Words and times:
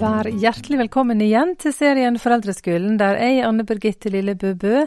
Vær 0.00 0.24
hjertelig 0.32 0.78
velkommen 0.80 1.18
igjen 1.20 1.50
til 1.60 1.74
serien 1.76 2.14
Foreldreskolen, 2.16 2.94
der 2.96 3.18
jeg, 3.20 3.42
Anne 3.44 3.66
Birgitte 3.68 4.08
Lillebø 4.08 4.54
Bø, 4.56 4.86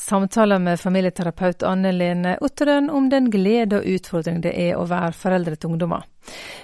samtaler 0.00 0.62
med 0.62 0.80
familieterapeut 0.80 1.66
Anne 1.68 1.90
Lene 1.92 2.38
Otterøen 2.40 2.88
om 2.88 3.10
den 3.12 3.28
glede 3.34 3.82
og 3.82 3.90
utfordring 3.98 4.38
det 4.46 4.54
er 4.56 4.78
å 4.80 4.86
være 4.88 5.12
foreldre 5.18 5.58
til 5.58 5.74
ungdommer. 5.74 6.06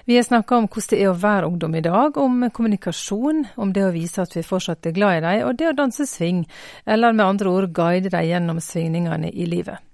Vi 0.08 0.16
har 0.16 0.24
snakka 0.24 0.62
om 0.62 0.70
hvordan 0.70 0.94
det 0.94 1.02
er 1.02 1.10
å 1.10 1.18
være 1.26 1.52
ungdom 1.52 1.76
i 1.76 1.84
dag, 1.84 2.16
om 2.24 2.48
kommunikasjon, 2.48 3.44
om 3.60 3.76
det 3.76 3.84
å 3.84 3.92
vise 3.92 4.24
at 4.24 4.32
vi 4.38 4.46
fortsatt 4.48 4.88
er 4.88 4.96
glad 4.96 5.18
i 5.18 5.22
dem, 5.26 5.44
og 5.50 5.60
det 5.60 5.68
å 5.68 5.76
danse 5.84 6.08
sving, 6.08 6.46
eller 6.88 7.12
med 7.12 7.26
andre 7.26 7.52
ord 7.52 7.68
guide 7.76 8.16
dem 8.16 8.28
gjennom 8.32 8.64
svingningene 8.64 9.28
i 9.28 9.50
livet. 9.50 9.89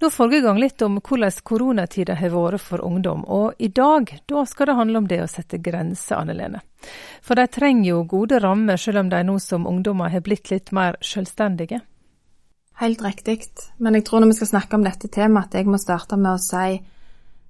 Nå 0.00 0.10
forrige 0.10 0.46
gang 0.46 0.58
litt 0.60 0.82
om 0.82 0.98
hvordan 1.00 1.42
koronatida 1.44 2.16
har 2.16 2.32
vært 2.32 2.64
for 2.64 2.82
ungdom, 2.84 3.24
og 3.28 3.58
i 3.58 3.68
dag 3.68 4.12
da 4.30 4.44
skal 4.48 4.70
det 4.70 4.76
handle 4.78 5.02
om 5.02 5.08
det 5.10 5.20
å 5.24 5.28
sette 5.30 5.60
grenser, 5.60 6.16
Anne 6.20 6.36
Lene. 6.38 6.62
For 7.22 7.36
de 7.36 7.46
trenger 7.52 7.90
jo 7.90 8.04
gode 8.08 8.40
rammer, 8.40 8.80
selv 8.80 9.02
om 9.04 9.10
de 9.12 9.20
nå 9.24 9.36
som 9.42 9.68
ungdommer 9.68 10.12
har 10.12 10.24
blitt 10.24 10.50
litt 10.50 10.72
mer 10.72 10.96
selvstendige. 11.04 11.82
Helt 12.80 13.02
riktig, 13.04 13.42
men 13.76 13.98
jeg 13.98 14.06
tror 14.08 14.22
når 14.22 14.32
vi 14.32 14.38
skal 14.38 14.54
snakke 14.54 14.78
om 14.78 14.86
dette 14.86 15.12
temaet, 15.12 15.50
at 15.50 15.60
jeg 15.60 15.68
må 15.68 15.76
starte 15.80 16.16
med 16.16 16.32
å 16.32 16.40
si 16.40 16.80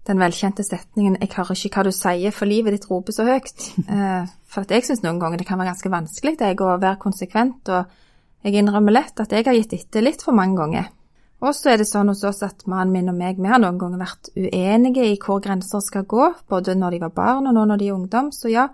den 0.08 0.18
velkjente 0.18 0.64
setningen 0.64 1.18
'Jeg 1.20 1.30
hører 1.36 1.54
ikke 1.54 1.76
hva 1.76 1.84
du 1.84 1.92
sier, 1.92 2.32
for 2.32 2.46
livet 2.46 2.72
ditt 2.72 2.90
roper 2.90 3.12
så 3.12 3.26
høyt'. 3.28 3.66
Eh, 3.94 4.26
for 4.50 4.64
jeg 4.66 4.82
syns 4.82 5.02
noen 5.04 5.20
ganger 5.20 5.38
det 5.38 5.46
kan 5.46 5.58
være 5.58 5.70
ganske 5.70 5.90
vanskelig 5.90 6.38
jeg, 6.40 6.60
å 6.60 6.80
være 6.80 6.98
konsekvent, 6.98 7.68
og 7.68 7.86
jeg 8.42 8.54
innrømmer 8.54 8.92
lett 8.92 9.20
at 9.20 9.30
jeg 9.30 9.46
har 9.46 9.54
gitt 9.54 9.72
etter 9.76 10.02
litt 10.02 10.22
for 10.22 10.32
mange 10.32 10.56
ganger. 10.56 10.88
Og 11.40 11.54
så 11.56 11.72
er 11.72 11.80
det 11.80 11.88
sånn 11.88 12.10
hos 12.12 12.20
oss 12.28 12.42
at 12.44 12.66
mannen 12.68 12.92
min 12.92 13.08
og 13.08 13.16
meg 13.16 13.38
vi 13.40 13.48
har 13.48 13.60
noen 13.62 13.78
ganger 13.80 14.02
vært 14.02 14.28
uenige 14.36 15.06
i 15.08 15.16
hvor 15.16 15.40
grenser 15.40 15.80
skal 15.80 16.04
gå, 16.04 16.26
både 16.52 16.76
når 16.76 16.96
de 16.96 17.02
var 17.06 17.14
barn 17.16 17.48
og 17.48 17.56
nå 17.56 17.64
når 17.64 17.80
de 17.80 17.88
er 17.88 17.96
ungdom. 17.96 18.28
Så 18.32 18.52
ja, 18.52 18.68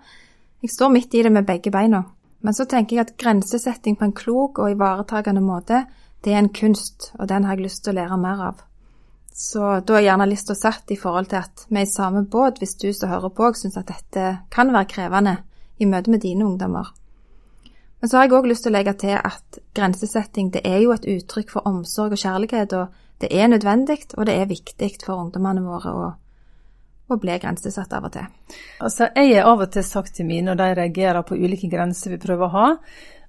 jeg 0.61 0.73
står 0.73 0.91
midt 0.91 1.15
i 1.15 1.23
det 1.23 1.31
med 1.31 1.47
begge 1.47 1.71
beina. 1.71 2.03
Men 2.43 2.53
så 2.53 2.67
tenker 2.69 2.97
jeg 2.97 3.07
at 3.07 3.15
grensesetting 3.17 3.95
på 3.97 4.09
en 4.09 4.15
klok 4.15 4.59
og 4.59 4.75
ivaretagende 4.75 5.41
måte, 5.41 5.85
det 6.25 6.33
er 6.33 6.41
en 6.41 6.53
kunst, 6.53 7.13
og 7.19 7.29
den 7.29 7.45
har 7.47 7.55
jeg 7.55 7.69
lyst 7.69 7.85
til 7.85 7.93
å 7.93 8.01
lære 8.01 8.19
mer 8.19 8.43
av. 8.49 8.61
Så 9.37 9.61
da 9.85 9.95
er 9.95 10.01
jeg 10.01 10.09
gjerne 10.09 10.29
lyst 10.31 10.47
til 10.49 10.57
å 10.57 10.59
satt 10.59 10.91
i 10.91 10.97
forhold 10.99 11.29
til 11.31 11.39
at 11.39 11.67
vi 11.69 11.79
er 11.79 11.85
i 11.85 11.89
samme 11.91 12.23
båt, 12.25 12.59
hvis 12.59 12.75
du 12.81 12.89
som 12.91 13.11
hører 13.13 13.31
på 13.37 13.51
syns 13.55 13.77
at 13.77 13.91
dette 13.91 14.29
kan 14.53 14.73
være 14.73 14.89
krevende 14.91 15.35
i 15.77 15.85
møte 15.85 16.11
med 16.11 16.25
dine 16.25 16.47
ungdommer. 16.47 16.89
Men 17.99 18.09
så 18.09 18.17
har 18.17 18.27
jeg 18.27 18.37
òg 18.37 18.47
lyst 18.51 18.65
til 18.65 18.73
å 18.73 18.77
legge 18.77 18.93
til 19.01 19.15
at 19.17 19.59
grensesetting 19.77 20.51
det 20.53 20.61
er 20.69 20.79
jo 20.83 20.93
et 20.93 21.07
uttrykk 21.09 21.51
for 21.55 21.69
omsorg 21.69 22.13
og 22.13 22.21
kjærlighet, 22.21 22.75
og 22.77 23.21
det 23.21 23.31
er 23.33 23.49
nødvendig, 23.49 24.03
og 24.17 24.27
det 24.29 24.37
er 24.37 24.49
viktig 24.49 24.91
for 25.03 25.17
ungdommene 25.17 25.63
våre 25.65 25.93
å, 25.93 26.07
å 27.09 27.17
bli 27.17 27.37
grensesatt 27.41 27.95
av 27.97 28.05
og 28.09 28.13
til. 28.13 28.29
Altså, 28.85 29.09
jeg 29.15 29.33
er 29.39 29.49
av 29.49 29.65
og 29.65 29.71
til 29.73 29.85
sagt 29.85 30.13
til 30.19 30.29
mine, 30.29 30.53
og 30.53 30.61
de 30.61 30.69
reagerer 30.77 31.25
på 31.25 31.39
ulike 31.39 31.71
grenser 31.71 32.13
vi 32.13 32.21
prøver 32.21 32.45
å 32.45 32.53
ha, 32.53 32.67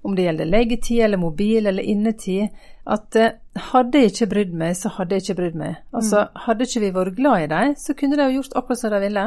om 0.07 0.15
det 0.15 0.29
gjelder 0.29 0.53
leggetid 0.53 1.01
eller 1.07 1.21
mobil 1.21 1.67
eller 1.67 1.83
innetid, 1.83 2.53
at 2.89 3.17
eh, 3.19 3.35
hadde 3.73 4.03
jeg 4.03 4.13
ikke 4.13 4.31
brydd 4.35 4.55
meg, 4.61 4.77
så 4.79 4.93
hadde 4.95 5.17
jeg 5.17 5.25
ikke 5.25 5.41
brydd 5.41 5.59
meg. 5.59 5.81
Altså, 5.93 6.27
mm. 6.29 6.43
Hadde 6.45 6.69
ikke 6.69 6.83
vi 6.85 6.95
vært 6.95 7.17
glad 7.17 7.45
i 7.45 7.51
dem, 7.53 7.75
så 7.81 7.97
kunne 7.99 8.21
de 8.21 8.29
gjort 8.37 8.57
akkurat 8.61 8.81
som 8.81 8.95
de 8.95 9.01
ville. 9.03 9.25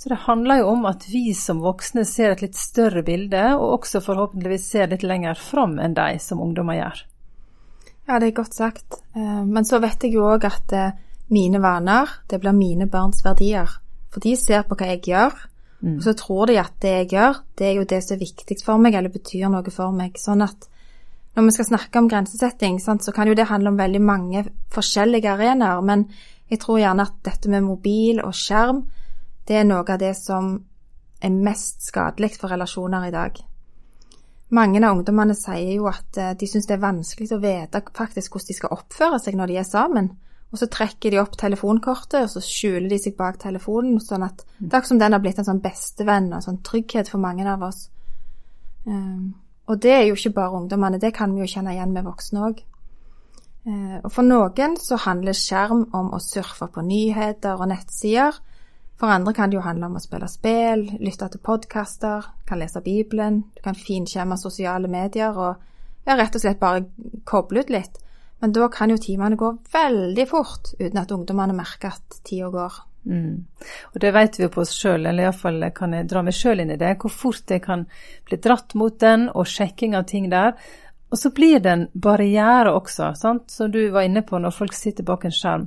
Så 0.00 0.08
det 0.08 0.22
handler 0.24 0.62
jo 0.62 0.70
om 0.72 0.86
at 0.88 1.04
vi 1.12 1.34
som 1.36 1.58
voksne 1.60 2.06
ser 2.08 2.32
et 2.32 2.40
litt 2.40 2.56
større 2.56 3.02
bilde, 3.04 3.42
og 3.58 3.82
også 3.82 4.00
forhåpentligvis 4.00 4.70
ser 4.72 4.88
litt 4.88 5.04
lenger 5.04 5.36
fram 5.36 5.74
enn 5.76 5.92
de 5.98 6.14
som 6.24 6.40
ungdommer 6.40 6.78
gjør. 6.78 7.02
Ja, 8.08 8.16
det 8.16 8.30
er 8.30 8.38
godt 8.38 8.56
sagt. 8.56 9.02
Eh, 9.12 9.42
men 9.44 9.68
så 9.68 9.76
vet 9.82 10.06
jeg 10.06 10.16
jo 10.16 10.24
òg 10.32 10.46
at 10.48 10.72
eh, 10.72 10.94
mine 11.28 11.60
vaner, 11.60 12.08
det 12.32 12.40
blir 12.40 12.56
mine 12.56 12.88
barns 12.88 13.20
verdier. 13.26 13.76
For 14.08 14.24
de 14.24 14.32
ser 14.40 14.64
på 14.64 14.78
hva 14.80 14.88
jeg 14.88 15.02
gjør, 15.10 15.36
mm. 15.84 15.98
og 15.98 16.06
så 16.06 16.14
tror 16.16 16.48
de 16.48 16.56
at 16.62 16.78
det 16.80 16.94
jeg 16.94 17.10
gjør, 17.12 17.42
det 17.60 17.68
er 17.68 17.76
jo 17.76 17.84
det 17.92 18.00
som 18.06 18.16
er 18.16 18.22
viktig 18.24 18.56
for 18.64 18.80
meg, 18.80 18.96
eller 18.96 19.12
betyr 19.12 19.52
noe 19.52 19.74
for 19.74 19.92
meg. 19.92 20.16
Sånn 20.18 20.40
at 20.46 20.64
når 21.36 21.46
vi 21.46 21.54
skal 21.58 21.68
snakke 21.74 22.00
om 22.00 22.08
grensesetting, 22.08 22.80
så 22.80 23.12
kan 23.12 23.28
jo 23.28 23.36
det 23.36 23.50
handle 23.52 23.74
om 23.74 23.78
veldig 23.78 24.00
mange 24.00 24.46
forskjellige 24.72 25.36
arenaer, 25.36 25.84
men 25.84 26.08
jeg 26.50 26.64
tror 26.64 26.80
gjerne 26.80 27.04
at 27.04 27.20
dette 27.28 27.52
med 27.52 27.68
mobil 27.68 28.24
og 28.24 28.32
skjerm, 28.34 28.80
det 29.50 29.58
er 29.58 29.66
noe 29.66 29.82
av 29.82 29.98
det 29.98 30.14
som 30.14 30.52
er 31.20 31.32
mest 31.34 31.82
skadelig 31.82 32.36
for 32.38 32.52
relasjoner 32.54 33.08
i 33.08 33.14
dag. 33.14 33.38
Mange 34.54 34.80
av 34.82 34.96
ungdommene 34.96 35.34
sier 35.38 35.76
jo 35.76 35.88
at 35.90 36.18
eh, 36.18 36.32
de 36.38 36.46
syns 36.46 36.66
det 36.66 36.76
er 36.76 36.82
vanskelig 36.82 37.30
å 37.34 37.42
vite 37.42 37.82
faktisk 37.94 38.34
hvordan 38.34 38.50
de 38.50 38.56
skal 38.56 38.74
oppføre 38.76 39.18
seg 39.22 39.38
når 39.38 39.50
de 39.50 39.58
er 39.60 39.66
sammen. 39.66 40.10
Og 40.50 40.58
så 40.58 40.66
trekker 40.70 41.14
de 41.14 41.20
opp 41.22 41.36
telefonkortet, 41.38 42.24
og 42.24 42.30
så 42.32 42.42
skjuler 42.42 42.88
de 42.90 42.98
seg 42.98 43.14
bak 43.18 43.38
telefonen. 43.42 44.00
sånn 44.02 44.26
at 44.26 44.42
Det 44.58 44.66
er 44.66 44.78
akkurat 44.80 44.88
som 44.88 44.98
den 44.98 45.14
har 45.14 45.22
blitt 45.22 45.38
en 45.38 45.46
sånn 45.46 45.62
bestevenn 45.62 46.32
og 46.32 46.40
en 46.40 46.46
sånn 46.48 46.62
trygghet 46.66 47.10
for 47.10 47.22
mange 47.22 47.46
av 47.46 47.62
oss. 47.62 47.88
Um, 48.86 49.34
og 49.70 49.78
det 49.78 49.92
er 49.94 50.04
jo 50.08 50.16
ikke 50.18 50.34
bare 50.34 50.58
ungdommene, 50.58 50.98
det 50.98 51.12
kan 51.14 51.34
vi 51.34 51.44
jo 51.44 51.50
kjenne 51.52 51.76
igjen 51.76 51.94
med 51.94 52.06
voksne 52.08 52.42
òg. 52.48 52.62
Uh, 53.66 53.70
eh, 53.70 53.96
og 54.02 54.10
for 54.10 54.26
noen 54.26 54.74
så 54.80 54.98
handler 54.98 55.38
skjerm 55.38 55.86
om 55.94 56.10
å 56.16 56.18
surfe 56.18 56.66
på 56.66 56.82
nyheter 56.82 57.54
og 57.54 57.70
nettsider, 57.70 58.34
for 59.00 59.08
andre 59.08 59.32
kan 59.34 59.50
det 59.50 59.56
jo 59.56 59.64
handle 59.64 59.88
om 59.88 59.96
å 59.96 60.02
spille 60.02 60.28
spill, 60.28 60.84
lytte 61.00 61.30
til 61.32 61.40
podkaster, 61.40 62.26
kan 62.46 62.60
lese 62.60 62.82
Bibelen, 62.84 63.42
du 63.56 63.62
kan 63.64 63.78
finkjemme 63.78 64.36
sosiale 64.36 64.90
medier 64.92 65.32
og 65.32 65.56
ja, 66.04 66.16
rett 66.16 66.36
og 66.36 66.42
slett 66.42 66.60
bare 66.60 66.84
koble 67.28 67.64
ut 67.64 67.72
litt. 67.72 67.96
Men 68.40 68.52
da 68.56 68.68
kan 68.72 68.92
jo 68.92 69.00
timene 69.00 69.36
gå 69.40 69.50
veldig 69.72 70.26
fort 70.28 70.74
uten 70.78 71.00
at 71.00 71.12
ungdommene 71.12 71.56
merker 71.56 71.96
at 71.96 72.20
tida 72.24 72.48
går. 72.52 72.78
Mm. 73.08 73.46
Og 73.94 74.00
det 74.04 74.12
vet 74.12 74.36
vi 74.36 74.44
jo 74.44 74.52
på 74.52 74.62
oss 74.64 74.72
sjøl, 74.76 75.06
eller 75.06 75.28
iallfall 75.28 75.64
kan 75.76 75.96
jeg 75.96 76.08
dra 76.08 76.22
meg 76.24 76.36
sjøl 76.36 76.60
inn 76.64 76.72
i 76.74 76.78
det, 76.80 76.94
hvor 77.00 77.12
fort 77.12 77.52
jeg 77.52 77.64
kan 77.64 77.86
bli 78.28 78.40
dratt 78.40 78.76
mot 78.76 78.96
den, 79.00 79.28
og 79.32 79.48
sjekking 79.48 79.96
av 79.96 80.06
ting 80.08 80.28
der. 80.32 80.56
Og 81.10 81.18
så 81.18 81.32
blir 81.34 81.60
det 81.60 81.72
en 81.72 81.88
barriere 81.92 82.72
også, 82.72 83.14
sant? 83.18 83.50
som 83.50 83.72
du 83.72 83.82
var 83.90 84.06
inne 84.06 84.22
på 84.26 84.38
når 84.38 84.54
folk 84.54 84.76
sitter 84.76 85.06
bak 85.08 85.26
en 85.26 85.34
skjerm. 85.34 85.66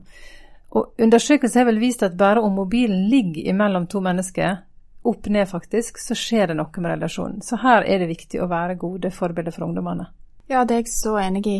Og 0.73 0.93
undersøkelser 1.01 1.61
har 1.61 1.69
vel 1.69 1.81
vist 1.81 2.03
at 2.05 2.17
bare 2.17 2.41
om 2.41 2.55
mobilen 2.57 3.07
ligger 3.09 3.49
imellom 3.53 3.85
to 3.87 4.01
mennesker, 4.01 4.63
opp 5.03 5.27
ned 5.27 5.49
faktisk, 5.49 5.99
så 5.99 6.15
skjer 6.17 6.49
det 6.49 6.57
noe 6.57 6.81
med 6.81 6.95
relasjonen. 6.95 7.41
Så 7.43 7.59
her 7.61 7.83
er 7.83 7.99
det 8.01 8.09
viktig 8.09 8.39
å 8.41 8.49
være 8.49 8.79
gode 8.79 9.11
forbilder 9.11 9.53
for 9.53 9.67
ungdommene. 9.67 10.07
Ja, 10.49 10.63
det 10.63 10.75
er 10.75 10.81
jeg 10.83 10.93
så 10.93 11.17
enig 11.19 11.43
i. 11.47 11.57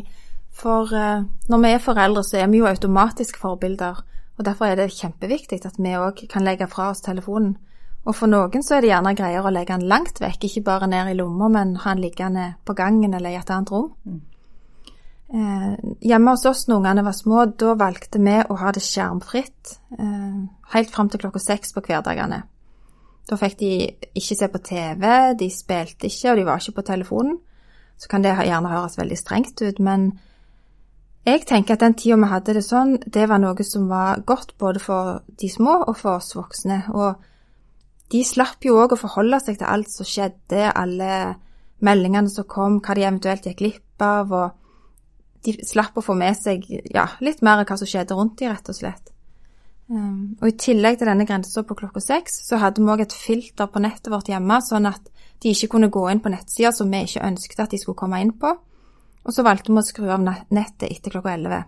For 0.54 0.90
uh, 0.94 1.26
når 1.50 1.62
vi 1.64 1.74
er 1.74 1.84
foreldre, 1.84 2.24
så 2.24 2.40
er 2.40 2.50
vi 2.52 2.62
jo 2.62 2.70
automatisk 2.70 3.38
forbilder. 3.42 4.02
Og 4.38 4.48
derfor 4.48 4.70
er 4.70 4.80
det 4.80 4.94
kjempeviktig 4.96 5.62
at 5.68 5.78
vi 5.78 5.94
òg 5.98 6.26
kan 6.32 6.46
legge 6.46 6.70
fra 6.72 6.90
oss 6.94 7.04
telefonen. 7.06 7.58
Og 8.04 8.16
for 8.18 8.28
noen 8.28 8.64
så 8.66 8.78
er 8.78 8.84
det 8.84 8.92
gjerne 8.92 9.16
greier 9.16 9.46
å 9.46 9.52
legge 9.54 9.78
den 9.78 9.88
langt 9.88 10.20
vekk, 10.20 10.50
ikke 10.50 10.66
bare 10.66 10.90
ned 10.92 11.14
i 11.14 11.16
lomma, 11.16 11.48
men 11.52 11.78
ha 11.84 11.94
den 11.94 12.04
liggende 12.04 12.54
på 12.66 12.76
gangen 12.76 13.14
eller 13.14 13.32
i 13.32 13.40
et 13.40 13.52
annet 13.54 13.72
rom. 13.72 13.94
Mm. 14.04 14.22
Eh, 15.34 15.78
hjemme 16.06 16.36
hos 16.36 16.46
oss 16.46 16.68
når 16.68 16.78
ungene 16.78 17.04
var 17.08 17.16
små, 17.18 17.46
da 17.58 17.72
valgte 17.78 18.20
vi 18.22 18.36
å 18.38 18.58
ha 18.60 18.74
det 18.76 18.84
skjermfritt 18.86 19.72
eh, 19.98 20.44
helt 20.76 20.94
fram 20.94 21.10
til 21.10 21.24
klokka 21.24 21.42
seks 21.42 21.74
på 21.74 21.82
hverdagene. 21.88 22.44
Da 23.26 23.40
fikk 23.40 23.58
de 23.58 23.72
ikke 24.14 24.38
se 24.38 24.50
på 24.52 24.62
TV, 24.62 25.08
de 25.40 25.50
spilte 25.50 26.12
ikke, 26.12 26.30
og 26.30 26.38
de 26.38 26.46
var 26.46 26.62
ikke 26.62 26.78
på 26.78 26.86
telefonen. 26.92 27.42
Så 27.98 28.12
kan 28.12 28.22
det 28.22 28.36
gjerne 28.36 28.70
høres 28.76 29.00
veldig 29.00 29.18
strengt 29.18 29.62
ut, 29.64 29.82
men 29.82 30.12
jeg 31.26 31.46
tenker 31.50 31.80
at 31.80 31.86
den 31.86 31.98
tida 31.98 32.20
vi 32.20 32.30
hadde 32.30 32.58
det 32.60 32.66
sånn, 32.68 32.98
det 33.02 33.26
var 33.32 33.42
noe 33.42 33.66
som 33.66 33.90
var 33.90 34.22
godt 34.28 34.58
både 34.62 34.82
for 34.84 35.22
de 35.40 35.50
små 35.50 35.80
og 35.88 35.96
for 35.98 36.20
oss 36.20 36.34
voksne. 36.36 36.84
Og 36.94 38.12
de 38.14 38.26
slapp 38.28 38.66
jo 38.68 38.78
òg 38.84 38.94
å 38.94 39.02
forholde 39.02 39.40
seg 39.42 39.58
til 39.58 39.72
alt 39.72 39.90
som 39.90 40.06
skjedde, 40.06 40.68
alle 40.70 41.14
meldingene 41.82 42.30
som 42.30 42.46
kom, 42.46 42.84
hva 42.84 42.94
de 42.94 43.08
eventuelt 43.08 43.48
gikk 43.48 43.64
glipp 43.64 44.04
av. 44.04 44.30
og 44.30 44.60
de 45.44 45.56
slapp 45.68 45.98
å 46.00 46.04
få 46.06 46.16
med 46.18 46.38
seg 46.40 46.66
ja, 46.94 47.08
litt 47.24 47.44
mer 47.46 47.62
av 47.62 47.68
hva 47.70 47.78
som 47.80 47.90
skjedde 47.90 48.16
rundt 48.18 48.38
dem, 48.40 48.54
rett 48.54 48.70
og 48.72 48.78
slett. 48.78 49.12
Um, 49.92 50.38
og 50.40 50.48
I 50.48 50.56
tillegg 50.58 51.00
til 51.00 51.10
denne 51.10 51.26
grensa 51.28 51.66
på 51.68 51.76
klokka 51.78 52.02
seks, 52.02 52.40
så 52.48 52.58
hadde 52.62 52.82
vi 52.82 52.92
òg 52.94 53.04
et 53.04 53.16
filter 53.16 53.68
på 53.70 53.82
nettet 53.84 54.10
vårt 54.14 54.32
hjemme, 54.32 54.62
sånn 54.64 54.88
at 54.90 55.12
de 55.44 55.52
ikke 55.52 55.74
kunne 55.76 55.92
gå 55.92 56.06
inn 56.10 56.24
på 56.24 56.32
nettsider 56.32 56.72
som 56.76 56.92
vi 56.92 57.04
ikke 57.04 57.26
ønsket 57.28 57.66
at 57.66 57.76
de 57.76 57.82
skulle 57.82 58.00
komme 58.00 58.22
inn 58.24 58.32
på. 58.40 58.54
Og 59.24 59.36
så 59.36 59.44
valgte 59.46 59.72
vi 59.72 59.80
å 59.80 59.86
skru 59.86 60.10
av 60.12 60.24
nettet 60.24 60.90
etter 60.90 61.14
klokka 61.14 61.36
elleve. 61.36 61.64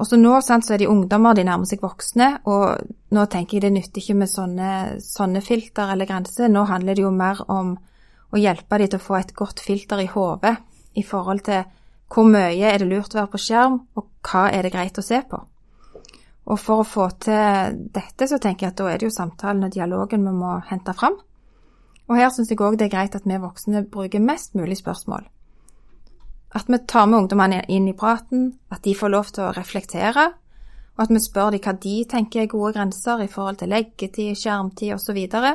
Og 0.00 0.08
så 0.08 0.18
nå 0.18 0.34
sant, 0.42 0.66
så 0.66 0.74
er 0.74 0.82
de 0.82 0.90
ungdommer, 0.90 1.36
de 1.36 1.44
nærmer 1.46 1.68
seg 1.68 1.82
voksne, 1.84 2.28
og 2.50 2.88
nå 3.14 3.24
tenker 3.30 3.58
jeg 3.58 3.66
det 3.66 3.72
nytter 3.76 4.02
ikke 4.02 4.16
med 4.18 4.30
sånne, 4.30 4.70
sånne 5.04 5.42
filter 5.44 5.92
eller 5.94 6.08
grenser. 6.08 6.50
Nå 6.50 6.64
handler 6.68 6.98
det 6.98 7.04
jo 7.04 7.12
mer 7.14 7.44
om 7.52 7.76
å 8.32 8.40
hjelpe 8.40 8.80
dem 8.80 8.90
til 8.90 8.98
å 8.98 9.04
få 9.04 9.18
et 9.20 9.34
godt 9.36 9.62
filter 9.62 10.02
i 10.02 10.08
hodet 10.10 10.56
i 10.98 11.04
forhold 11.06 11.44
til 11.46 11.62
hvor 12.12 12.28
mye 12.28 12.68
er 12.68 12.82
det 12.82 12.90
lurt 12.90 13.14
å 13.14 13.22
være 13.22 13.32
på 13.32 13.40
skjerm, 13.40 13.80
og 13.96 14.08
hva 14.28 14.48
er 14.52 14.66
det 14.66 14.74
greit 14.74 14.98
å 15.00 15.04
se 15.04 15.22
på? 15.28 15.40
Og 16.52 16.58
for 16.58 16.82
å 16.82 16.86
få 16.86 17.06
til 17.22 17.78
dette, 17.94 18.26
så 18.28 18.38
tenker 18.42 18.66
jeg 18.66 18.74
at 18.74 18.80
da 18.80 18.88
er 18.90 18.98
det 18.98 19.08
jo 19.08 19.14
samtalen 19.14 19.64
og 19.64 19.74
dialogen 19.74 20.26
vi 20.26 20.34
må 20.34 20.56
hente 20.68 20.94
fram. 20.98 21.16
Og 22.10 22.18
her 22.18 22.32
syns 22.34 22.50
jeg 22.50 22.60
òg 22.60 22.76
det 22.76 22.88
er 22.88 22.96
greit 22.96 23.14
at 23.16 23.28
vi 23.28 23.38
voksne 23.40 23.84
bruker 23.88 24.20
mest 24.20 24.56
mulig 24.58 24.80
spørsmål. 24.80 25.24
At 26.52 26.68
vi 26.68 26.80
tar 26.84 27.06
med 27.08 27.22
ungdommene 27.22 27.62
inn 27.72 27.86
i 27.88 27.96
praten, 27.96 28.50
at 28.68 28.82
de 28.84 28.92
får 28.98 29.12
lov 29.14 29.30
til 29.32 29.46
å 29.46 29.54
reflektere, 29.56 30.26
og 30.92 31.04
at 31.06 31.14
vi 31.14 31.22
spør 31.24 31.54
dem 31.54 31.62
hva 31.64 31.72
de 31.80 31.94
tenker 32.10 32.42
er 32.42 32.50
gode 32.52 32.74
grenser 32.76 33.22
i 33.24 33.30
forhold 33.30 33.62
til 33.62 33.72
leggetid, 33.72 34.34
skjermtid 34.36 34.92
osv. 34.98 35.22
Og, 35.38 35.48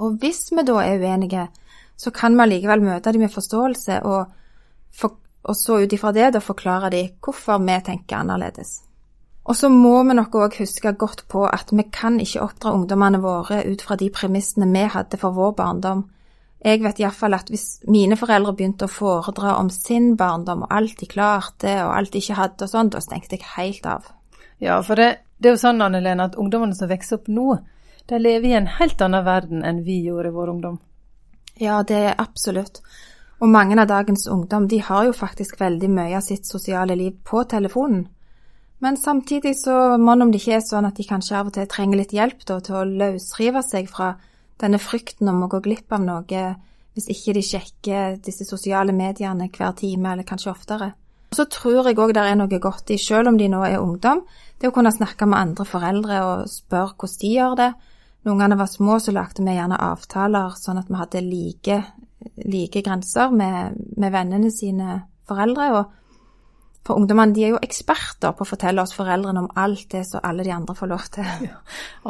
Og 0.00 0.18
hvis 0.20 0.50
vi 0.52 0.66
da 0.66 0.76
er 0.82 1.00
uenige, 1.00 1.48
så 1.96 2.10
kan 2.10 2.36
vi 2.36 2.44
allikevel 2.44 2.82
møte 2.84 3.12
dem 3.12 3.24
med 3.24 3.32
forståelse, 3.32 4.02
og, 4.02 4.26
for, 4.92 5.16
og 5.42 5.56
så 5.56 5.80
ut 5.80 5.92
ifra 5.92 6.12
det 6.12 6.32
da 6.34 6.40
forklarer 6.44 6.92
de 6.92 7.02
hvorfor 7.22 7.60
vi 7.64 7.80
tenker 7.84 8.20
annerledes. 8.20 8.80
Og 9.48 9.56
så 9.56 9.70
må 9.72 10.02
vi 10.04 10.14
nok 10.14 10.36
òg 10.36 10.60
huske 10.60 10.92
godt 11.00 11.24
på 11.32 11.46
at 11.48 11.72
vi 11.72 11.86
kan 11.92 12.20
ikke 12.20 12.42
oppdra 12.44 12.74
ungdommene 12.76 13.22
våre 13.22 13.64
ut 13.66 13.82
fra 13.82 13.96
de 13.96 14.10
premissene 14.12 14.68
vi 14.70 14.84
hadde 14.94 15.18
for 15.18 15.34
vår 15.34 15.54
barndom. 15.58 16.04
Jeg 16.60 16.82
vet 16.84 17.00
iallfall 17.00 17.34
at 17.34 17.48
hvis 17.48 17.80
mine 17.88 18.18
foreldre 18.20 18.52
begynte 18.52 18.84
å 18.84 18.92
foredra 18.92 19.56
om 19.56 19.70
sin 19.72 20.12
barndom 20.20 20.66
og 20.66 20.74
alt 20.76 21.00
de 21.00 21.08
klarte 21.08 21.72
og 21.86 21.94
alt 21.96 22.12
de 22.12 22.20
ikke 22.20 22.36
hadde 22.36 22.66
og 22.66 22.72
sånn, 22.74 22.92
da 22.92 23.00
stengte 23.00 23.38
jeg 23.38 23.48
helt 23.56 23.88
av. 23.88 24.10
Ja, 24.60 24.76
for 24.84 25.00
det, 25.00 25.24
det 25.40 25.48
er 25.48 25.56
jo 25.56 25.62
sånn, 25.62 25.80
Anne 25.80 26.02
Lene, 26.04 26.28
at 26.28 26.36
ungdommene 26.36 26.76
som 26.76 26.90
vokser 26.90 27.16
opp 27.16 27.30
nå, 27.32 27.54
de 28.12 28.20
lever 28.20 28.50
i 28.50 28.58
en 28.58 28.68
helt 28.76 29.00
annen 29.00 29.24
verden 29.24 29.64
enn 29.64 29.80
vi 29.86 30.02
gjorde 30.04 30.28
i 30.28 30.36
vår 30.36 30.52
ungdom. 30.52 30.76
Ja, 31.60 31.80
det 31.86 31.96
er 32.10 32.20
absolutt. 32.20 32.82
Og 33.40 33.48
mange 33.48 33.76
av 33.80 33.88
dagens 33.88 34.26
ungdom 34.28 34.66
de 34.68 34.82
har 34.84 35.06
jo 35.08 35.16
faktisk 35.16 35.60
veldig 35.60 35.88
mye 35.90 36.16
av 36.18 36.24
sitt 36.24 36.46
sosiale 36.46 36.96
liv 36.96 37.16
på 37.24 37.44
telefonen. 37.48 38.06
Men 38.80 38.96
samtidig 38.96 39.54
så 39.60 39.98
mon 40.00 40.22
om 40.22 40.30
det 40.32 40.40
ikke 40.40 40.56
er 40.56 40.64
sånn 40.64 40.88
at 40.88 40.96
de 40.96 41.04
kanskje 41.04 41.36
av 41.36 41.48
og 41.48 41.54
til 41.56 41.68
trenger 41.68 42.00
litt 42.00 42.14
hjelp 42.16 42.44
da, 42.48 42.60
til 42.64 42.78
å 42.80 42.84
løsrive 42.88 43.62
seg 43.64 43.88
fra 43.92 44.14
denne 44.60 44.80
frykten 44.80 45.28
om 45.28 45.44
å 45.44 45.50
gå 45.52 45.60
glipp 45.64 45.92
av 45.92 46.04
noe 46.04 46.44
hvis 46.96 47.10
ikke 47.12 47.34
de 47.36 47.42
sjekker 47.44 48.16
disse 48.24 48.44
sosiale 48.48 48.92
mediene 48.92 49.48
hver 49.52 49.76
time, 49.78 50.10
eller 50.10 50.26
kanskje 50.26 50.50
oftere. 50.50 50.90
Og 51.30 51.36
Så 51.38 51.46
tror 51.46 51.86
jeg 51.86 51.98
òg 52.02 52.12
det 52.16 52.24
er 52.26 52.34
noe 52.36 52.58
godt 52.58 52.90
i, 52.90 52.98
selv 52.98 53.30
om 53.30 53.38
de 53.38 53.46
nå 53.48 53.62
er 53.64 53.78
ungdom, 53.78 54.24
det 54.58 54.68
å 54.68 54.74
kunne 54.74 54.92
snakke 54.92 55.28
med 55.30 55.38
andre 55.38 55.64
foreldre 55.64 56.22
og 56.26 56.48
spørre 56.50 56.96
hvordan 56.98 57.20
de 57.20 57.30
gjør 57.36 57.56
det. 57.60 57.70
Når 58.24 58.32
ungene 58.34 58.58
var 58.58 58.68
små, 58.68 58.98
så 58.98 59.14
lagde 59.14 59.44
vi 59.44 59.54
gjerne 59.54 59.78
avtaler 59.80 60.56
sånn 60.58 60.80
at 60.82 60.90
vi 60.90 60.98
hadde 60.98 61.22
like, 61.24 61.78
like 62.44 62.82
grenser 62.82 63.30
med, 63.30 63.78
med, 63.96 64.12
vennene 64.12 64.50
sine 64.54 65.00
foreldre. 65.28 65.70
og 65.78 65.96
for 66.86 66.96
ungdommene 66.96 67.36
de 67.36 67.44
er 67.44 67.52
jo 67.52 67.60
eksperter 67.60 68.32
på 68.32 68.44
å 68.44 68.48
fortelle 68.48 68.82
oss 68.82 68.94
foreldrene 68.96 69.42
om 69.42 69.50
alt 69.60 69.84
det 69.92 70.00
som 70.08 70.24
alle 70.24 70.46
de 70.46 70.52
andre 70.54 70.74
får 70.74 70.90
lov 70.90 71.08
til. 71.12 71.30
Ja, 71.50 71.60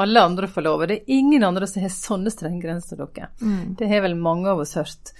alle 0.04 0.22
andre 0.22 0.48
får 0.48 0.66
lov, 0.66 0.82
og 0.82 0.88
det 0.88 1.00
er 1.00 1.14
ingen 1.18 1.44
andre 1.44 1.66
som 1.66 1.82
har 1.82 1.92
sånne 1.94 2.30
strenge 2.32 2.62
grenser 2.62 3.00
dere. 3.00 3.32
Mm. 3.42 3.74
Det 3.78 3.88
har 3.90 4.04
vel 4.06 4.14
mange 4.16 4.50
av 4.52 4.62
oss 4.62 4.76
hørt. 4.78 5.14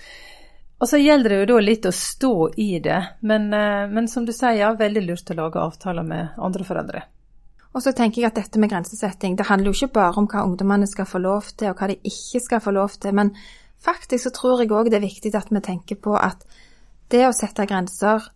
Og 0.81 0.89
så 0.89 0.97
gjelder 0.97 1.35
det 1.35 1.41
jo 1.43 1.49
da 1.51 1.61
litt 1.61 1.87
å 1.89 1.93
stå 1.93 2.35
i 2.63 2.71
det, 2.81 3.01
men, 3.21 3.51
eh, 3.53 3.87
men 3.91 4.09
som 4.09 4.25
du 4.25 4.33
sier, 4.33 4.57
ja, 4.63 4.71
veldig 4.73 5.03
lurt 5.05 5.33
å 5.35 5.37
lage 5.37 5.61
avtaler 5.61 6.07
med 6.07 6.39
andre 6.39 6.65
foreldre. 6.65 7.03
Og 7.75 7.85
så 7.85 7.93
tenker 7.95 8.23
jeg 8.23 8.31
at 8.31 8.39
dette 8.41 8.59
med 8.59 8.71
grensesetting, 8.73 9.37
det 9.37 9.47
handler 9.47 9.71
jo 9.71 9.77
ikke 9.77 9.99
bare 10.01 10.19
om 10.19 10.27
hva 10.31 10.47
ungdommene 10.47 10.89
skal 10.91 11.07
få 11.07 11.21
lov 11.23 11.53
til, 11.53 11.71
og 11.71 11.79
hva 11.79 11.91
de 11.91 12.01
ikke 12.01 12.41
skal 12.43 12.63
få 12.65 12.73
lov 12.75 12.97
til, 12.99 13.15
men 13.15 13.35
faktisk 13.85 14.27
så 14.27 14.35
tror 14.35 14.63
jeg 14.63 14.73
òg 14.73 14.91
det 14.91 15.01
er 15.01 15.07
viktig 15.07 15.33
at 15.35 15.51
vi 15.51 15.63
tenker 15.65 15.99
på 16.01 16.17
at 16.17 16.45
det 17.11 17.25
å 17.27 17.35
sette 17.35 17.67
grenser 17.67 18.31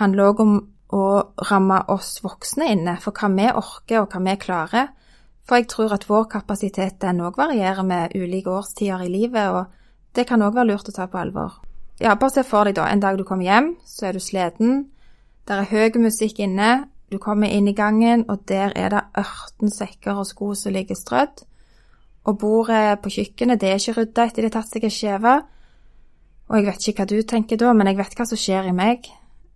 handler 0.00 0.32
òg 0.32 0.42
om 0.44 0.54
å 0.94 1.06
ramme 1.50 1.80
oss 1.92 2.18
voksne 2.24 2.68
inne 2.72 2.96
for 3.02 3.16
hva 3.16 3.30
vi 3.34 3.48
orker 3.50 4.02
og 4.02 4.14
hva 4.14 4.22
vi 4.24 4.36
klarer. 4.40 4.92
For 5.44 5.60
jeg 5.60 5.68
tror 5.68 5.92
at 5.96 6.06
vår 6.08 6.28
kapasitet 6.32 7.00
den 7.02 7.20
òg 7.24 7.36
varierer 7.36 7.84
med 7.84 8.14
ulike 8.16 8.52
årstider 8.52 9.04
i 9.04 9.10
livet, 9.12 9.50
og 9.50 10.16
det 10.16 10.26
kan 10.28 10.42
òg 10.42 10.54
være 10.56 10.70
lurt 10.72 10.88
å 10.88 10.94
ta 10.96 11.08
på 11.10 11.20
alvor. 11.20 11.58
Ja, 12.00 12.14
bare 12.14 12.32
se 12.32 12.44
for 12.46 12.66
deg 12.66 12.78
da, 12.78 12.88
en 12.90 13.02
dag 13.02 13.18
du 13.18 13.24
kommer 13.28 13.46
hjem, 13.46 13.74
så 13.86 14.08
er 14.08 14.16
du 14.16 14.22
sliten, 14.22 14.86
der 15.46 15.62
er 15.62 15.70
høy 15.70 16.00
musikk 16.00 16.40
inne, 16.40 16.86
du 17.12 17.18
kommer 17.22 17.52
inn 17.52 17.68
i 17.68 17.76
gangen, 17.76 18.24
og 18.28 18.46
der 18.48 18.72
er 18.74 18.94
det 18.94 19.02
18 19.20 19.70
sekker 19.70 20.22
og 20.22 20.26
sko 20.26 20.54
som 20.58 20.72
ligger 20.74 20.96
strødd. 20.98 21.44
Og 22.24 22.38
bordet 22.40 23.00
på 23.04 23.12
kjøkkenet, 23.18 23.60
det 23.60 23.68
er 23.68 23.80
ikke 23.80 23.98
rydda 23.98 24.24
etter 24.28 24.42
de 24.42 24.48
har 24.48 24.56
tatt 24.56 24.70
seg 24.72 24.86
en 24.86 24.94
skjeve. 24.94 25.34
Og 26.48 26.56
jeg 26.58 26.66
vet 26.68 26.88
ikke 26.88 27.02
hva 27.02 27.10
du 27.10 27.20
tenker 27.28 27.60
da, 27.60 27.72
men 27.76 27.90
jeg 27.90 28.00
vet 28.00 28.16
hva 28.16 28.26
som 28.28 28.40
skjer 28.40 28.70
i 28.70 28.74
meg. 28.76 29.10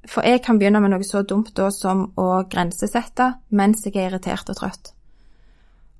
For 0.08 0.24
jeg 0.24 0.42
kan 0.44 0.60
begynne 0.60 0.80
med 0.80 0.92
noe 0.92 1.04
så 1.04 1.24
dumt 1.26 1.50
da 1.56 1.68
som 1.74 2.06
å 2.16 2.28
grensesette 2.48 3.32
mens 3.56 3.84
jeg 3.84 3.96
er 3.96 4.08
irritert 4.08 4.48
og 4.52 4.60
trøtt. 4.60 4.92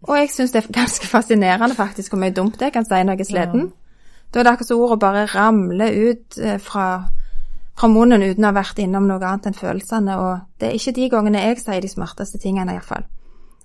Og 0.07 0.15
jeg 0.15 0.31
syns 0.31 0.55
det 0.55 0.63
er 0.63 0.73
ganske 0.77 1.09
fascinerende 1.11 1.75
faktisk 1.75 2.15
hvor 2.15 2.23
mye 2.23 2.35
dumt 2.35 2.61
jeg 2.63 2.73
kan 2.75 2.87
si 2.87 3.01
når 3.03 3.19
jeg 3.19 3.27
er 3.27 3.31
sliten. 3.33 3.67
Ja. 3.67 3.85
Da 4.31 4.41
er 4.41 4.45
det 4.45 4.53
akkurat 4.53 4.69
som 4.69 4.83
ordet 4.85 5.01
bare 5.01 5.27
ramler 5.33 5.95
ut 6.11 6.39
eh, 6.39 6.59
fra, 6.61 6.87
fra, 7.75 7.89
munnen 7.89 8.23
uten 8.23 8.45
å 8.45 8.51
ha 8.51 8.57
vært 8.61 8.81
innom 8.85 9.09
noe 9.09 9.25
annet 9.25 9.49
enn 9.49 9.57
følelsene, 9.57 10.19
og 10.21 10.61
det 10.61 10.69
er 10.69 10.77
ikke 10.77 10.97
de 10.99 11.09
gangene 11.15 11.45
jeg 11.47 11.63
sier 11.63 11.81
de 11.81 11.91
smarteste 11.91 12.41
tingene, 12.43 12.77
iallfall. 12.77 13.07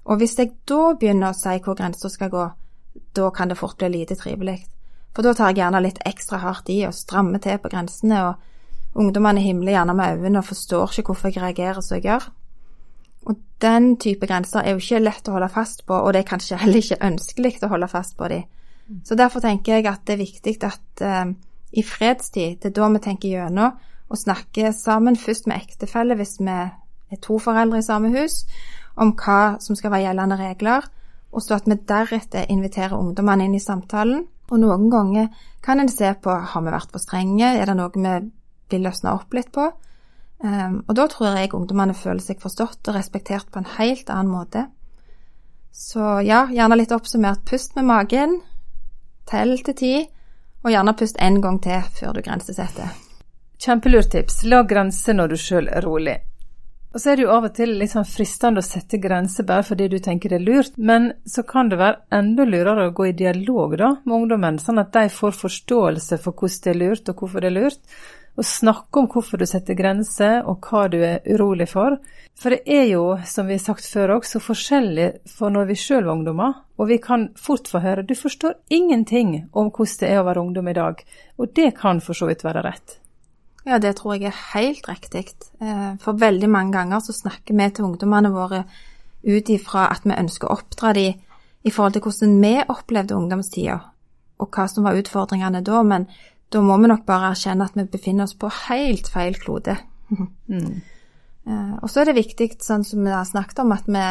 Og 0.08 0.20
hvis 0.20 0.38
jeg 0.40 0.54
da 0.68 0.94
begynner 1.00 1.32
å 1.32 1.38
si 1.38 1.58
hvor 1.64 1.76
grensa 1.80 2.10
skal 2.12 2.32
gå, 2.32 2.48
da 3.14 3.30
kan 3.32 3.52
det 3.52 3.58
fort 3.60 3.78
bli 3.78 3.90
lite 3.90 4.18
trivelig. 4.20 4.64
For 5.14 5.26
da 5.26 5.34
tar 5.38 5.52
jeg 5.52 5.62
gjerne 5.62 5.84
litt 5.84 6.02
ekstra 6.10 6.40
hardt 6.42 6.70
i 6.74 6.80
og 6.88 6.96
strammer 6.98 7.42
til 7.44 7.60
på 7.62 7.70
grensene, 7.70 8.24
og 8.30 9.00
ungdommene 9.00 9.42
himler 9.42 9.76
gjerne 9.76 9.96
med 9.98 10.18
øynene 10.18 10.42
og 10.42 10.50
forstår 10.50 10.98
ikke 10.98 11.14
hvorfor 11.14 11.30
jeg 11.30 11.44
reagerer 11.44 11.82
som 11.82 12.00
jeg 12.00 12.08
gjør. 12.08 12.28
Og 13.30 13.38
den 13.62 13.94
type 14.02 14.28
grenser 14.28 14.66
er 14.66 14.74
jo 14.74 14.82
ikke 14.82 15.04
lett 15.04 15.30
å 15.30 15.38
holde 15.38 15.52
fast 15.54 15.86
på, 15.88 15.96
og 15.96 16.14
det 16.14 16.24
er 16.24 16.30
kanskje 16.34 16.60
heller 16.60 16.82
ikke 16.82 17.02
ønskelig 17.06 17.56
å 17.64 17.72
holde 17.72 17.90
fast 17.92 18.18
på 18.18 18.30
de. 18.34 18.44
Så 19.08 19.16
derfor 19.16 19.40
tenker 19.40 19.78
jeg 19.78 19.88
at 19.88 20.04
det 20.08 20.18
er 20.18 20.26
viktig 20.26 20.58
at 20.68 21.04
uh, 21.06 21.32
i 21.72 21.84
fredstid, 21.88 22.60
det 22.62 22.72
er 22.72 22.76
da 22.76 22.90
vi 22.92 23.02
tenker 23.02 23.30
gjennom 23.32 23.78
å 24.12 24.20
snakke 24.20 24.74
sammen 24.76 25.16
først 25.18 25.48
med 25.50 25.64
ektefelle 25.64 26.18
hvis 26.20 26.36
vi 26.42 26.52
er 26.54 27.22
to 27.24 27.40
foreldre 27.42 27.80
i 27.80 27.86
samme 27.86 28.12
hus, 28.14 28.44
om 29.00 29.14
hva 29.18 29.56
som 29.64 29.78
skal 29.78 29.94
være 29.94 30.10
gjeldende 30.10 30.38
regler, 30.38 30.86
og 31.34 31.44
så 31.44 31.58
at 31.58 31.68
vi 31.70 31.78
deretter 31.90 32.50
inviterer 32.54 32.96
ungdommene 32.98 33.48
inn 33.48 33.58
i 33.58 33.64
samtalen. 33.64 34.24
Og 34.52 34.60
noen 34.62 34.90
ganger 34.92 35.30
kan 35.66 35.82
en 35.82 35.90
se 35.90 36.12
på 36.22 36.30
har 36.30 36.64
vi 36.64 36.74
vært 36.74 36.94
for 36.94 37.02
strenge, 37.02 37.56
er 37.58 37.66
det 37.66 37.76
noe 37.80 37.92
vi 37.96 38.14
vil 38.74 38.86
løsne 38.86 39.16
opp 39.16 39.34
litt 39.34 39.52
på? 39.56 39.66
Um, 40.44 40.82
og 40.88 40.96
da 41.00 41.08
tror 41.08 41.38
jeg 41.40 41.54
ungdommene 41.56 41.96
føler 41.96 42.22
seg 42.22 42.42
forstått 42.44 42.90
og 42.92 42.98
respektert 42.98 43.48
på 43.52 43.62
en 43.62 43.70
helt 43.78 44.10
annen 44.12 44.34
måte. 44.34 44.66
Så 45.74 46.20
ja, 46.22 46.44
gjerne 46.52 46.78
litt 46.78 46.92
oppsummert, 46.94 47.46
pust 47.50 47.78
med 47.78 47.88
magen, 47.90 48.42
Tell 49.30 49.56
til 49.64 49.76
ti, 49.80 49.94
og 50.64 50.72
gjerne 50.72 50.94
pust 51.00 51.20
en 51.24 51.40
gang 51.44 51.60
til 51.64 51.84
før 51.96 52.18
du 52.18 52.22
grensesetter. 52.26 52.92
Kjempelurt 53.64 54.12
tips. 54.12 54.42
Lag 54.44 54.68
grenser 54.68 55.16
når 55.16 55.32
du 55.32 55.38
sjøl 55.40 55.70
er 55.72 55.86
rolig. 55.86 56.18
Og 56.94 57.02
så 57.02 57.10
er 57.10 57.18
det 57.18 57.24
jo 57.26 57.34
av 57.34 57.48
og 57.48 57.56
til 57.58 57.72
litt 57.80 57.90
sånn 57.90 58.06
fristende 58.06 58.62
å 58.62 58.66
sette 58.66 59.00
grenser 59.02 59.48
bare 59.50 59.66
fordi 59.66 59.88
du 59.90 59.98
tenker 59.98 60.30
det 60.30 60.38
er 60.38 60.46
lurt, 60.46 60.76
men 60.78 61.10
så 61.26 61.42
kan 61.50 61.72
det 61.72 61.80
være 61.82 62.04
enda 62.14 62.46
lurere 62.46 62.86
å 62.86 62.94
gå 62.94 63.08
i 63.10 63.16
dialog 63.18 63.74
da 63.82 63.96
med 64.04 64.18
ungdommen, 64.20 64.60
sånn 64.62 64.82
at 64.84 64.94
de 64.94 65.08
får 65.10 65.34
forståelse 65.40 66.20
for 66.22 66.38
hvordan 66.38 66.62
det 66.68 66.74
er 66.76 66.82
lurt 66.84 67.10
og 67.10 67.24
hvorfor 67.24 67.42
det 67.42 67.50
er 67.50 67.58
lurt 67.58 67.98
og 68.34 68.46
snakke 68.46 69.00
om 69.00 69.08
hvorfor 69.14 69.38
du 69.38 69.46
setter 69.46 69.78
grenser, 69.78 70.42
og 70.50 70.66
hva 70.66 70.88
du 70.90 70.98
er 71.06 71.22
urolig 71.30 71.68
for. 71.70 72.00
For 72.40 72.56
det 72.56 72.64
er 72.66 72.88
jo, 72.90 73.04
som 73.30 73.46
vi 73.50 73.60
har 73.60 73.62
sagt 73.62 73.86
før 73.86 74.16
også, 74.18 74.42
forskjellig 74.42 75.10
for 75.36 75.54
når 75.54 75.70
vi 75.70 75.78
sjøl 75.78 76.08
var 76.08 76.16
ungdommer, 76.16 76.58
og 76.82 76.90
vi 76.90 76.98
kan 77.04 77.30
fort 77.38 77.70
få 77.70 77.84
høre 77.84 78.06
du 78.08 78.16
forstår 78.18 78.58
ingenting 78.74 79.36
om 79.52 79.70
hvordan 79.70 80.02
det 80.02 80.10
er 80.10 80.24
å 80.24 80.28
være 80.30 80.48
ungdom 80.48 80.74
i 80.74 80.78
dag, 80.78 81.06
og 81.38 81.54
det 81.54 81.72
kan 81.78 82.02
for 82.02 82.18
så 82.18 82.30
vidt 82.30 82.46
være 82.46 82.66
rett. 82.66 82.98
Ja, 83.64 83.80
det 83.80 83.96
tror 84.00 84.18
jeg 84.18 84.28
er 84.28 84.42
helt 84.54 84.88
riktig. 84.90 85.30
Eh, 85.62 85.94
for 86.04 86.20
veldig 86.20 86.50
mange 86.52 86.76
ganger 86.76 87.00
så 87.00 87.16
snakker 87.16 87.56
vi 87.56 87.70
til 87.72 87.88
ungdommene 87.88 88.32
våre 88.34 88.66
ut 89.24 89.50
ifra 89.50 89.88
at 89.94 90.04
vi 90.04 90.18
ønsker 90.18 90.50
å 90.50 90.58
oppdra 90.58 90.92
dem 90.98 91.22
i 91.64 91.72
forhold 91.72 91.96
til 91.96 92.04
hvordan 92.04 92.34
vi 92.44 92.54
opplevde 92.68 93.16
ungdomstida, 93.16 93.78
og 94.44 94.50
hva 94.52 94.68
som 94.68 94.84
var 94.84 95.00
utfordringene 95.00 95.64
da. 95.64 95.80
Men 95.88 96.10
da 96.52 96.62
må 96.62 96.76
vi 96.82 96.92
nok 96.92 97.06
bare 97.08 97.32
erkjenne 97.32 97.70
at 97.70 97.78
vi 97.80 97.88
befinner 97.88 98.28
oss 98.28 98.36
på 98.36 98.52
helt 98.68 99.12
feil 99.12 99.40
klode. 99.40 99.80
Mm. 100.48 100.84
Eh, 101.48 101.76
og 101.82 101.90
så 101.90 102.02
er 102.02 102.12
det 102.12 102.20
viktig, 102.20 102.50
sånn 102.62 102.84
som 102.86 103.02
vi 103.04 103.12
har 103.12 103.26
snakket 103.26 103.64
om, 103.64 103.72
at 103.74 103.88
vi 103.90 104.04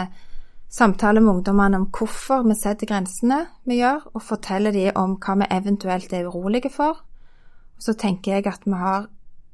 samtaler 0.72 1.22
med 1.22 1.36
ungdommene 1.36 1.78
om 1.78 1.86
hvorfor 1.94 2.42
vi 2.48 2.56
setter 2.58 2.88
grensene 2.90 3.38
vi 3.68 3.78
gjør, 3.78 4.08
og 4.16 4.24
forteller 4.26 4.74
dem 4.74 4.96
om 4.98 5.14
hva 5.22 5.36
vi 5.40 5.48
eventuelt 5.54 6.12
er 6.16 6.26
urolige 6.26 6.72
for. 6.72 7.04
Så 7.78 7.94
tenker 8.00 8.34
jeg 8.34 8.48
at 8.50 8.66
vi 8.66 8.80
har 8.80 9.06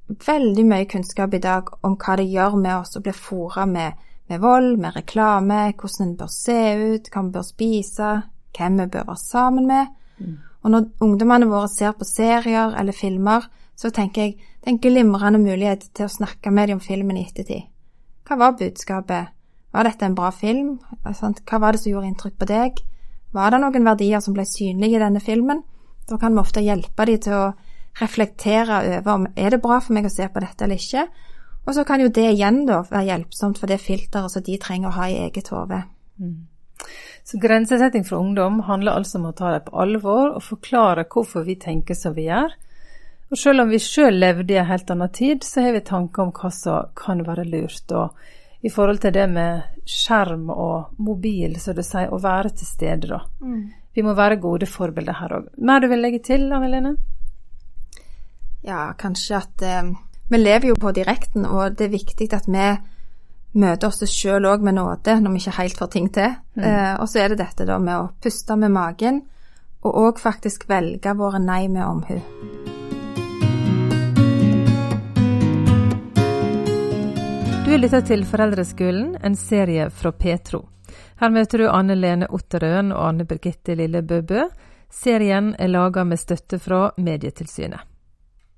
veldig 0.08 0.64
mye 0.64 0.88
kunnskap 0.88 1.34
i 1.34 1.42
dag 1.42 1.68
om 1.84 1.96
hva 2.00 2.16
det 2.16 2.28
gjør 2.32 2.56
med 2.56 2.74
oss 2.78 2.96
å 2.96 3.02
bli 3.04 3.12
fôra 3.12 3.66
med, 3.68 3.96
med, 4.28 4.40
vold, 4.40 4.78
med 4.80 4.96
reklame, 4.96 5.60
hvordan 5.76 6.08
en 6.08 6.16
bør 6.16 6.32
se 6.32 6.58
ut, 6.80 7.10
hva 7.12 7.24
vi 7.26 7.34
bør 7.36 7.46
spise, 7.46 8.10
hvem 8.56 8.82
vi 8.82 8.90
bør 8.94 9.08
være 9.10 9.22
sammen 9.22 9.68
med. 9.68 9.94
Mm. 10.18 10.36
Og 10.64 10.72
når 10.74 10.88
ungdommene 11.04 11.48
våre 11.50 11.68
ser 11.70 11.94
på 11.96 12.08
serier 12.08 12.74
eller 12.80 12.96
filmer, 12.96 13.46
så 13.78 13.92
tenker 13.94 14.24
jeg 14.24 14.38
det 14.38 14.66
er 14.66 14.74
en 14.74 14.82
glimrende 14.82 15.38
mulighet 15.38 15.90
til 15.94 16.08
å 16.08 16.12
snakke 16.12 16.50
med 16.50 16.68
dem 16.68 16.80
om 16.80 16.84
filmen 16.84 17.16
i 17.16 17.26
ettertid. 17.28 17.68
Hva 18.26 18.36
var 18.36 18.56
budskapet? 18.58 19.34
Var 19.72 19.86
dette 19.86 20.08
en 20.08 20.16
bra 20.16 20.32
film? 20.34 20.78
Hva 21.04 21.60
var 21.60 21.72
det 21.76 21.82
som 21.82 21.92
gjorde 21.92 22.10
inntrykk 22.10 22.36
på 22.40 22.48
deg? 22.48 22.80
Var 23.36 23.52
det 23.52 23.60
noen 23.62 23.86
verdier 23.86 24.20
som 24.24 24.34
ble 24.36 24.44
synlige 24.48 24.96
i 24.96 25.02
denne 25.02 25.22
filmen? 25.22 25.62
Da 26.08 26.16
kan 26.18 26.34
vi 26.34 26.42
ofte 26.42 26.64
hjelpe 26.64 27.06
dem 27.06 27.20
til 27.22 27.36
å 27.36 27.44
reflektere 28.00 28.82
over 28.98 29.14
om 29.14 29.26
er 29.36 29.54
det 29.54 29.62
bra 29.62 29.80
for 29.82 29.96
meg 29.96 30.06
å 30.08 30.12
se 30.12 30.28
på 30.28 30.42
dette 30.44 30.64
eller 30.64 30.78
ikke. 30.78 31.08
Og 31.66 31.74
så 31.76 31.84
kan 31.84 32.00
jo 32.00 32.08
det 32.08 32.30
igjen 32.30 32.62
da 32.68 32.80
være 32.88 33.08
hjelpsomt 33.10 33.58
for 33.60 33.70
det 33.70 33.80
filteret 33.82 34.32
som 34.32 34.44
de 34.44 34.56
trenger 34.60 34.88
å 34.88 34.96
ha 34.96 35.08
i 35.08 35.18
eget 35.26 35.50
hode. 35.52 35.82
Mm. 36.16 36.46
Så 37.28 37.38
Grensesetting 37.42 38.06
for 38.08 38.22
ungdom 38.22 38.62
handler 38.64 38.96
altså 38.96 39.18
om 39.18 39.28
å 39.28 39.34
ta 39.36 39.50
det 39.52 39.66
på 39.66 39.76
alvor 39.76 40.38
og 40.38 40.44
forklare 40.46 41.04
hvorfor 41.12 41.44
vi 41.44 41.58
tenker 41.60 41.98
som 41.98 42.14
vi 42.16 42.28
gjør. 42.30 42.54
Og 43.28 43.36
selv 43.36 43.66
om 43.66 43.68
vi 43.68 43.80
sjøl 43.82 44.16
levde 44.16 44.54
i 44.54 44.60
en 44.62 44.70
helt 44.70 44.88
annen 44.94 45.12
tid, 45.12 45.44
så 45.44 45.66
har 45.66 45.74
vi 45.76 45.84
tanker 45.84 46.24
om 46.24 46.32
hva 46.32 46.48
som 46.54 46.94
kan 46.96 47.20
være 47.26 47.44
lurt. 47.50 47.92
Og 47.92 48.64
i 48.64 48.72
forhold 48.72 49.02
til 49.02 49.12
det 49.12 49.26
med 49.28 49.82
skjerm 49.84 50.48
og 50.54 50.96
mobil, 51.04 51.58
så 51.60 51.74
det 51.76 51.84
sier, 51.84 52.08
å 52.08 52.22
være 52.22 52.54
til 52.56 52.70
stede, 52.70 53.10
da. 53.12 53.20
Mm. 53.44 53.60
Vi 53.92 54.04
må 54.06 54.14
være 54.16 54.40
gode 54.40 54.66
forbilder 54.70 55.20
her 55.20 55.36
òg. 55.36 55.52
Mer 55.60 55.84
du 55.84 55.90
vil 55.92 56.00
legge 56.00 56.22
til, 56.24 56.48
Anne 56.54 56.72
Lene? 56.72 56.96
Ja, 58.66 58.92
kanskje 58.98 59.36
at 59.38 59.62
eh, 59.62 59.90
Vi 60.28 60.38
lever 60.38 60.68
jo 60.68 60.74
på 60.76 60.92
direkten, 60.92 61.46
og 61.46 61.78
det 61.78 61.86
er 61.86 61.94
viktig 61.94 62.28
at 62.36 62.48
vi 62.50 62.68
møter 63.58 63.88
oss 63.88 64.04
sjøl 64.04 64.44
òg 64.44 64.64
med 64.64 64.76
nåde 64.76 65.14
når 65.22 65.32
vi 65.32 65.40
ikke 65.40 65.56
helt 65.62 65.78
får 65.78 65.90
ting 65.94 66.08
til. 66.12 66.34
Mm. 66.58 66.64
Eh, 66.64 66.94
og 67.00 67.08
så 67.08 67.22
er 67.22 67.32
det 67.32 67.40
dette 67.40 67.64
da 67.68 67.78
med 67.80 67.96
å 67.96 68.10
puste 68.20 68.56
med 68.60 68.74
magen, 68.74 69.22
og 69.82 70.00
òg 70.04 70.20
faktisk 70.20 70.68
velge 70.68 71.14
våre 71.16 71.40
nei 71.40 71.64
med 71.72 71.86
omhu. 71.86 72.18
Du 77.68 77.74
lytter 77.76 78.00
til 78.00 78.24
Foreldreskolen, 78.24 79.16
en 79.22 79.36
serie 79.36 79.90
fra 79.92 80.12
Petro. 80.12 80.62
Her 81.20 81.30
møter 81.34 81.60
du 81.60 81.68
Anne 81.68 81.98
Lene 81.98 82.28
Otterøen 82.32 82.94
og 82.94 83.02
Anne 83.10 83.26
Birgitte 83.28 83.76
Lille 83.76 84.00
Bøbø. 84.02 84.46
Serien 84.88 85.54
er 85.58 85.68
laga 85.68 86.04
med 86.08 86.20
støtte 86.20 86.58
fra 86.62 86.86
Medietilsynet. 86.96 87.97